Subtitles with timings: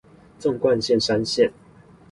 [0.39, 1.53] 縱貫線山線